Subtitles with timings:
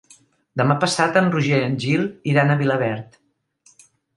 [0.61, 3.21] Demà passat en Roger i en Gil iran a Vilaverd.